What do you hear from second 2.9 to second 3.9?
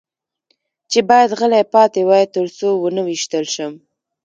نه وېشتل شم.